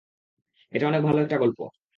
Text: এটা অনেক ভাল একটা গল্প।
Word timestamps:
এটা 0.71 0.85
অনেক 0.87 1.01
ভাল 1.01 1.17
একটা 1.19 1.37
গল্প। 1.37 1.59